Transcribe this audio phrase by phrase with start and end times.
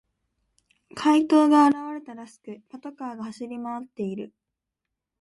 [0.95, 4.33] 怪盗が現れたらしく、パトカーが走り回っている。